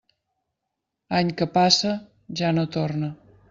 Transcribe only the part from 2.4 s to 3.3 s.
ja no torna.